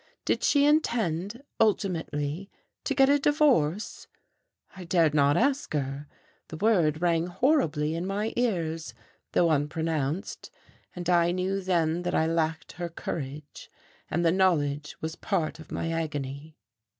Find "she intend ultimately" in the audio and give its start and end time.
0.43-2.49